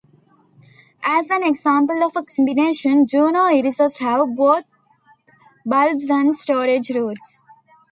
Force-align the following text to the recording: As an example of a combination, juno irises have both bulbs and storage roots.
As 1.03 1.29
an 1.29 1.43
example 1.43 2.03
of 2.03 2.15
a 2.15 2.23
combination, 2.23 3.05
juno 3.05 3.41
irises 3.53 3.99
have 3.99 4.35
both 4.35 4.63
bulbs 5.63 6.09
and 6.09 6.33
storage 6.33 6.89
roots. 6.89 7.43